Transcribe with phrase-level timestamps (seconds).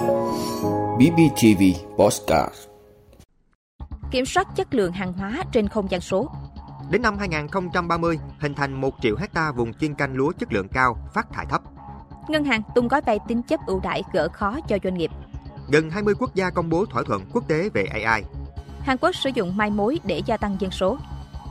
[0.00, 1.62] BBTV
[1.98, 2.54] Postcard
[4.10, 6.30] Kiểm soát chất lượng hàng hóa trên không gian số
[6.90, 10.96] Đến năm 2030, hình thành 1 triệu hecta vùng chuyên canh lúa chất lượng cao,
[11.14, 11.62] phát thải thấp.
[12.28, 15.10] Ngân hàng tung gói vay tín chấp ưu đãi gỡ khó cho doanh nghiệp.
[15.68, 18.24] Gần 20 quốc gia công bố thỏa thuận quốc tế về AI.
[18.80, 20.98] Hàn Quốc sử dụng mai mối để gia tăng dân số.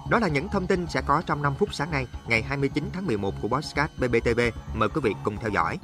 [0.09, 3.05] Đó là những thông tin sẽ có trong 5 phút sáng nay, ngày 29 tháng
[3.05, 4.39] 11 của Podcast BBTV.
[4.73, 5.79] Mời quý vị cùng theo dõi.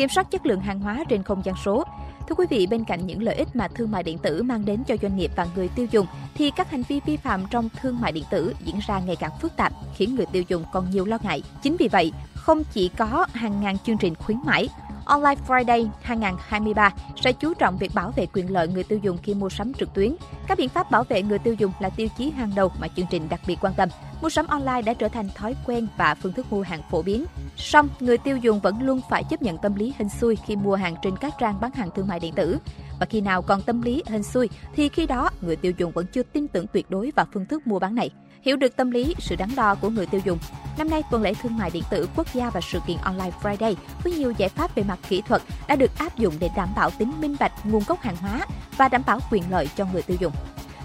[0.00, 1.84] Kiểm soát chất lượng hàng hóa trên không gian số.
[2.28, 4.82] Thưa quý vị, bên cạnh những lợi ích mà thương mại điện tử mang đến
[4.86, 8.00] cho doanh nghiệp và người tiêu dùng, thì các hành vi vi phạm trong thương
[8.00, 11.04] mại điện tử diễn ra ngày càng phức tạp, khiến người tiêu dùng còn nhiều
[11.04, 11.42] lo ngại.
[11.62, 14.68] Chính vì vậy, không chỉ có hàng ngàn chương trình khuyến mãi,
[15.10, 19.34] Online Friday 2023 sẽ chú trọng việc bảo vệ quyền lợi người tiêu dùng khi
[19.34, 20.14] mua sắm trực tuyến.
[20.46, 23.06] Các biện pháp bảo vệ người tiêu dùng là tiêu chí hàng đầu mà chương
[23.10, 23.88] trình đặc biệt quan tâm.
[24.22, 27.24] Mua sắm online đã trở thành thói quen và phương thức mua hàng phổ biến.
[27.56, 30.74] Song, người tiêu dùng vẫn luôn phải chấp nhận tâm lý hên xui khi mua
[30.74, 32.58] hàng trên các trang bán hàng thương mại điện tử.
[33.00, 36.06] Và khi nào còn tâm lý hên xui thì khi đó người tiêu dùng vẫn
[36.06, 38.10] chưa tin tưởng tuyệt đối vào phương thức mua bán này.
[38.42, 40.38] Hiểu được tâm lý, sự đắn đo của người tiêu dùng,
[40.78, 43.74] năm nay tuần lễ thương mại điện tử quốc gia và sự kiện Online Friday
[44.04, 46.90] với nhiều giải pháp về mặt kỹ thuật đã được áp dụng để đảm bảo
[46.90, 50.16] tính minh bạch nguồn gốc hàng hóa và đảm bảo quyền lợi cho người tiêu
[50.20, 50.32] dùng.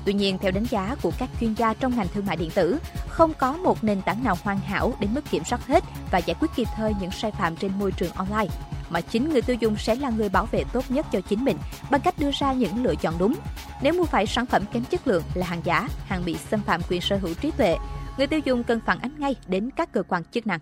[0.05, 2.79] Tuy nhiên, theo đánh giá của các chuyên gia trong ngành thương mại điện tử,
[3.07, 6.35] không có một nền tảng nào hoàn hảo đến mức kiểm soát hết và giải
[6.39, 8.47] quyết kịp thời những sai phạm trên môi trường online
[8.89, 11.57] mà chính người tiêu dùng sẽ là người bảo vệ tốt nhất cho chính mình
[11.91, 13.35] bằng cách đưa ra những lựa chọn đúng.
[13.81, 16.81] Nếu mua phải sản phẩm kém chất lượng là hàng giả, hàng bị xâm phạm
[16.89, 17.77] quyền sở hữu trí tuệ,
[18.17, 20.59] người tiêu dùng cần phản ánh ngay đến các cơ quan chức năng.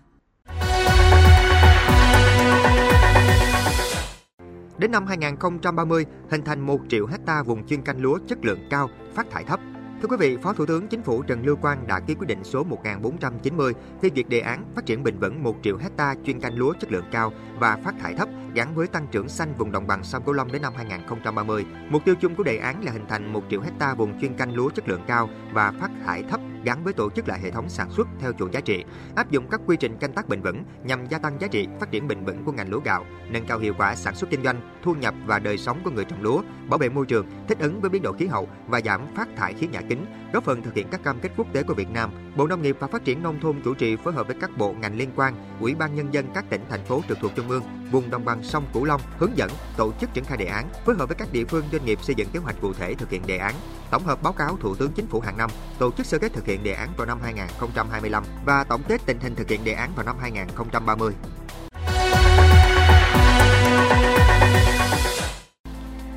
[4.78, 8.90] Đến năm 2030, hình thành 1 triệu hecta vùng chuyên canh lúa chất lượng cao,
[9.14, 9.60] phát thải thấp.
[10.04, 12.44] Thưa quý vị, Phó Thủ tướng Chính phủ Trần Lưu Quang đã ký quyết định
[12.44, 16.58] số 1490 phê duyệt đề án phát triển bền vững 1 triệu hecta chuyên canh
[16.58, 19.86] lúa chất lượng cao và phát thải thấp gắn với tăng trưởng xanh vùng đồng
[19.86, 21.66] bằng sông Cửu Long đến năm 2030.
[21.90, 24.54] Mục tiêu chung của đề án là hình thành 1 triệu hecta vùng chuyên canh
[24.54, 27.68] lúa chất lượng cao và phát thải thấp gắn với tổ chức lại hệ thống
[27.68, 28.84] sản xuất theo chuỗi giá trị,
[29.14, 31.90] áp dụng các quy trình canh tác bền vững nhằm gia tăng giá trị, phát
[31.90, 34.60] triển bền vững của ngành lúa gạo, nâng cao hiệu quả sản xuất kinh doanh,
[34.82, 37.80] thu nhập và đời sống của người trồng lúa, bảo vệ môi trường, thích ứng
[37.80, 40.74] với biến đổi khí hậu và giảm phát thải khí nhà kính, góp phần thực
[40.74, 42.10] hiện các cam kết quốc tế của Việt Nam.
[42.36, 44.72] Bộ Nông nghiệp và Phát triển nông thôn chủ trì phối hợp với các bộ
[44.72, 47.62] ngành liên quan, Ủy ban nhân dân các tỉnh thành phố trực thuộc trung ương,
[47.90, 50.94] vùng đồng bằng sông Cửu Long hướng dẫn tổ chức triển khai đề án, phối
[50.94, 53.22] hợp với các địa phương doanh nghiệp xây dựng kế hoạch cụ thể thực hiện
[53.26, 53.54] đề án,
[53.90, 56.46] tổng hợp báo cáo Thủ tướng Chính phủ hàng năm, tổ chức sơ kết thực
[56.46, 59.94] hiện đề án vào năm 2025 và tổng kết tình hình thực hiện đề án
[59.94, 61.12] vào năm 2030.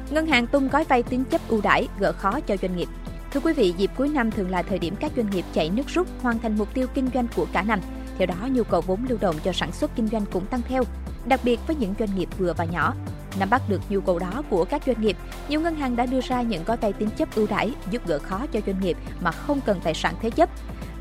[0.09, 2.87] Ngân hàng tung gói vay tín chấp ưu đãi gỡ khó cho doanh nghiệp.
[3.33, 5.87] Thưa quý vị, dịp cuối năm thường là thời điểm các doanh nghiệp chạy nước
[5.87, 7.79] rút hoàn thành mục tiêu kinh doanh của cả năm.
[8.17, 10.83] Theo đó, nhu cầu vốn lưu động cho sản xuất kinh doanh cũng tăng theo,
[11.25, 12.93] đặc biệt với những doanh nghiệp vừa và nhỏ.
[13.39, 15.17] Nắm bắt được nhu cầu đó của các doanh nghiệp,
[15.49, 18.19] nhiều ngân hàng đã đưa ra những gói vay tín chấp ưu đãi giúp gỡ
[18.19, 20.49] khó cho doanh nghiệp mà không cần tài sản thế chấp.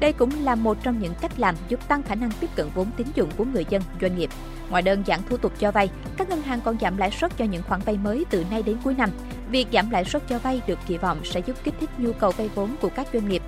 [0.00, 2.90] Đây cũng là một trong những cách làm giúp tăng khả năng tiếp cận vốn
[2.96, 4.30] tín dụng của người dân, doanh nghiệp.
[4.70, 7.44] Ngoài đơn giản thủ tục cho vay, các ngân hàng còn giảm lãi suất cho
[7.44, 9.10] những khoản vay mới từ nay đến cuối năm.
[9.50, 12.30] Việc giảm lãi suất cho vay được kỳ vọng sẽ giúp kích thích nhu cầu
[12.30, 13.42] vay vốn của các doanh nghiệp.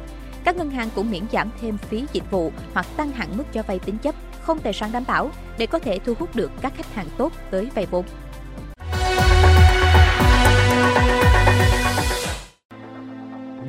[0.44, 3.62] Các ngân hàng cũng miễn giảm thêm phí dịch vụ hoặc tăng hạn mức cho
[3.62, 6.72] vay tín chấp, không tài sản đảm bảo để có thể thu hút được các
[6.76, 8.04] khách hàng tốt tới vay vốn.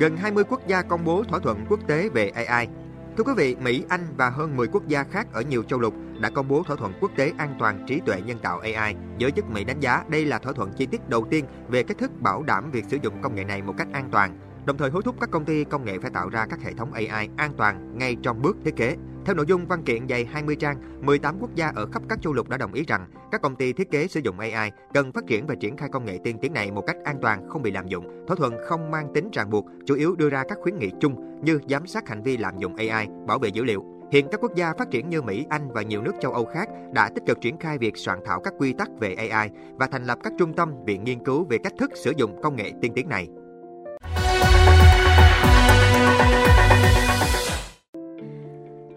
[0.00, 2.68] Gần 20 quốc gia công bố thỏa thuận quốc tế về AI.
[3.16, 5.94] Thưa quý vị, Mỹ, Anh và hơn 10 quốc gia khác ở nhiều châu lục
[6.20, 8.94] đã công bố thỏa thuận quốc tế an toàn trí tuệ nhân tạo AI.
[9.18, 11.98] Giới chức Mỹ đánh giá đây là thỏa thuận chi tiết đầu tiên về cách
[11.98, 14.90] thức bảo đảm việc sử dụng công nghệ này một cách an toàn, đồng thời
[14.90, 17.52] hối thúc các công ty công nghệ phải tạo ra các hệ thống AI an
[17.56, 18.96] toàn ngay trong bước thiết kế.
[19.24, 22.32] Theo nội dung văn kiện dày 20 trang, 18 quốc gia ở khắp các châu
[22.32, 25.26] lục đã đồng ý rằng các công ty thiết kế sử dụng AI cần phát
[25.26, 27.70] triển và triển khai công nghệ tiên tiến này một cách an toàn, không bị
[27.70, 28.26] lạm dụng.
[28.26, 31.40] Thỏa thuận không mang tính ràng buộc, chủ yếu đưa ra các khuyến nghị chung
[31.44, 33.84] như giám sát hành vi lạm dụng AI, bảo vệ dữ liệu.
[34.12, 36.68] Hiện các quốc gia phát triển như Mỹ, Anh và nhiều nước châu Âu khác
[36.92, 40.04] đã tích cực triển khai việc soạn thảo các quy tắc về AI và thành
[40.04, 42.92] lập các trung tâm viện nghiên cứu về cách thức sử dụng công nghệ tiên
[42.94, 43.28] tiến này.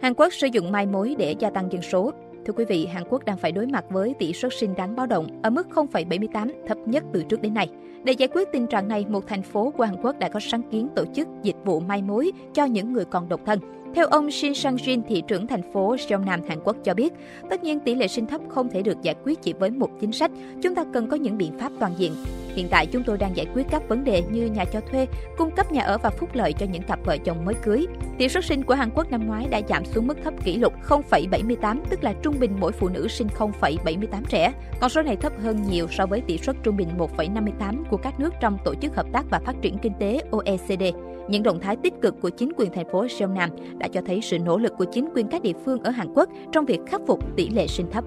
[0.03, 2.11] Hàn Quốc sử dụng mai mối để gia tăng dân số.
[2.45, 5.07] Thưa quý vị, Hàn Quốc đang phải đối mặt với tỷ suất sinh đáng báo
[5.07, 7.69] động ở mức 0,78, thấp nhất từ trước đến nay.
[8.03, 10.61] Để giải quyết tình trạng này, một thành phố của Hàn Quốc đã có sáng
[10.71, 13.59] kiến tổ chức dịch vụ mai mối cho những người còn độc thân.
[13.95, 17.13] Theo ông Shin Sang-jin, thị trưởng thành phố Seongnam, Hàn Quốc cho biết,
[17.49, 20.11] tất nhiên tỷ lệ sinh thấp không thể được giải quyết chỉ với một chính
[20.11, 20.31] sách,
[20.63, 22.13] chúng ta cần có những biện pháp toàn diện.
[22.55, 25.07] Hiện tại chúng tôi đang giải quyết các vấn đề như nhà cho thuê,
[25.37, 27.87] cung cấp nhà ở và phúc lợi cho những cặp vợ chồng mới cưới.
[28.17, 30.73] Tỷ suất sinh của Hàn Quốc năm ngoái đã giảm xuống mức thấp kỷ lục
[30.87, 34.53] 0,78, tức là trung bình mỗi phụ nữ sinh 0,78 trẻ.
[34.79, 38.19] Con số này thấp hơn nhiều so với tỷ suất trung bình 1,58 của các
[38.19, 40.83] nước trong Tổ chức Hợp tác và Phát triển Kinh tế OECD.
[41.27, 44.39] Những động thái tích cực của chính quyền thành phố Seongnam đã cho thấy sự
[44.39, 47.35] nỗ lực của chính quyền các địa phương ở Hàn Quốc trong việc khắc phục
[47.35, 48.03] tỷ lệ sinh thấp.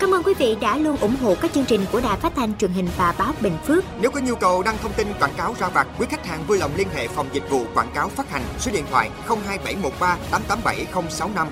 [0.00, 2.54] Cảm ơn quý vị đã luôn ủng hộ các chương trình của Đài Phát thanh
[2.58, 3.84] truyền hình và báo Bình Phước.
[4.00, 6.58] Nếu có nhu cầu đăng thông tin quảng cáo ra vặt, quý khách hàng vui
[6.58, 11.48] lòng liên hệ phòng dịch vụ quảng cáo phát hành số điện thoại 02713 887065.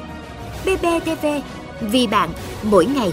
[0.64, 1.26] BBTV,
[1.80, 2.30] vì bạn,
[2.62, 3.12] mỗi ngày.